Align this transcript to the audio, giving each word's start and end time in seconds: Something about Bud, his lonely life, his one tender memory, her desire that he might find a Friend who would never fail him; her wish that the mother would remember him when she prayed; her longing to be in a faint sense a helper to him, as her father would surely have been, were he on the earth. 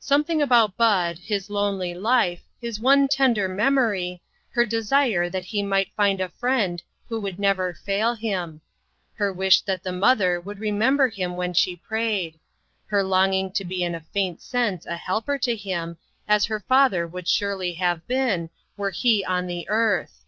Something 0.00 0.40
about 0.40 0.78
Bud, 0.78 1.18
his 1.18 1.50
lonely 1.50 1.92
life, 1.92 2.40
his 2.58 2.80
one 2.80 3.08
tender 3.08 3.46
memory, 3.46 4.22
her 4.52 4.64
desire 4.64 5.28
that 5.28 5.44
he 5.44 5.62
might 5.62 5.92
find 5.94 6.18
a 6.18 6.30
Friend 6.30 6.82
who 7.10 7.20
would 7.20 7.38
never 7.38 7.74
fail 7.74 8.14
him; 8.14 8.62
her 9.16 9.30
wish 9.30 9.60
that 9.60 9.82
the 9.82 9.92
mother 9.92 10.40
would 10.40 10.60
remember 10.60 11.08
him 11.08 11.36
when 11.36 11.52
she 11.52 11.76
prayed; 11.76 12.40
her 12.86 13.02
longing 13.02 13.52
to 13.52 13.66
be 13.66 13.84
in 13.84 13.94
a 13.94 14.00
faint 14.00 14.40
sense 14.40 14.86
a 14.86 14.96
helper 14.96 15.36
to 15.40 15.54
him, 15.54 15.98
as 16.26 16.46
her 16.46 16.60
father 16.60 17.06
would 17.06 17.28
surely 17.28 17.74
have 17.74 18.06
been, 18.06 18.48
were 18.78 18.92
he 18.92 19.22
on 19.26 19.46
the 19.46 19.68
earth. 19.68 20.22